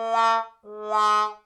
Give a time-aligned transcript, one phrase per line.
[0.00, 0.46] 啦
[0.88, 1.38] 啦